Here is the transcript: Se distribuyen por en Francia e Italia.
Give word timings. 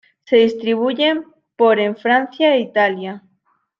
Se 0.23 0.37
distribuyen 0.37 1.25
por 1.55 1.77
en 1.79 1.95
Francia 1.95 2.55
e 2.55 2.61
Italia. 2.61 3.23